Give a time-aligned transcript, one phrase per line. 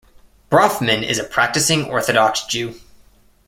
[0.49, 2.73] Brafman is a practicing Orthodox Jew.